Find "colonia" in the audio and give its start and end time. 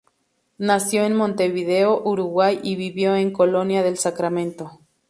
3.31-3.83